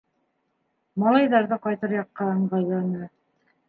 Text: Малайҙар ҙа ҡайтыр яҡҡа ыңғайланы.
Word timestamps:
Малайҙар 1.05 1.51
ҙа 1.53 1.61
ҡайтыр 1.69 1.97
яҡҡа 2.01 2.35
ыңғайланы. 2.35 3.09